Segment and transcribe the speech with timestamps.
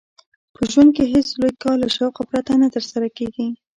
[0.55, 3.47] په ژوند کښي هېڅ لوى کار له شوقه پرته نه ترسره کېږي.